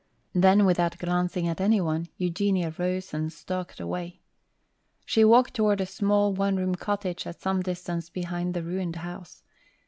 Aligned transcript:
Then 0.33 0.65
without 0.65 0.97
glancing 0.97 1.47
at 1.47 1.61
any 1.61 1.79
one, 1.79 2.07
Eugenia 2.17 2.73
rose 2.79 3.13
and 3.13 3.31
stalked 3.31 3.79
away. 3.79 4.19
She 5.05 5.23
walked 5.23 5.53
toward 5.53 5.79
a 5.79 5.85
small 5.85 6.33
one 6.33 6.55
room 6.55 6.73
cottage 6.73 7.27
at 7.27 7.39
some 7.39 7.61
distance 7.61 8.09
behind 8.09 8.55
the 8.55 8.63
ruined 8.63 8.95
house. 8.95 9.43